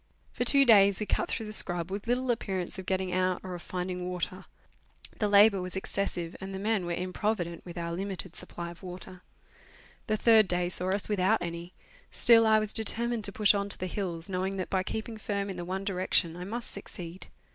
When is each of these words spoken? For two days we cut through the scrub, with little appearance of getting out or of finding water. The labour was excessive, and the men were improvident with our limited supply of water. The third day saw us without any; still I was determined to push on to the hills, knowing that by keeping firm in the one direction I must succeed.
For 0.33 0.43
two 0.43 0.65
days 0.65 0.99
we 0.99 1.05
cut 1.05 1.29
through 1.29 1.45
the 1.45 1.53
scrub, 1.53 1.91
with 1.91 2.07
little 2.07 2.31
appearance 2.31 2.79
of 2.79 2.87
getting 2.87 3.13
out 3.13 3.39
or 3.43 3.53
of 3.53 3.61
finding 3.61 4.09
water. 4.09 4.45
The 5.19 5.27
labour 5.29 5.61
was 5.61 5.75
excessive, 5.75 6.35
and 6.41 6.55
the 6.55 6.57
men 6.57 6.87
were 6.87 6.93
improvident 6.95 7.63
with 7.65 7.77
our 7.77 7.91
limited 7.91 8.35
supply 8.35 8.71
of 8.71 8.81
water. 8.81 9.21
The 10.07 10.17
third 10.17 10.47
day 10.47 10.69
saw 10.69 10.89
us 10.89 11.07
without 11.07 11.39
any; 11.43 11.73
still 12.09 12.47
I 12.47 12.57
was 12.57 12.73
determined 12.73 13.25
to 13.25 13.31
push 13.31 13.53
on 13.53 13.69
to 13.69 13.77
the 13.77 13.85
hills, 13.85 14.27
knowing 14.27 14.57
that 14.57 14.71
by 14.71 14.81
keeping 14.81 15.17
firm 15.19 15.51
in 15.51 15.55
the 15.57 15.65
one 15.65 15.83
direction 15.85 16.35
I 16.35 16.45
must 16.45 16.71
succeed. 16.71 17.27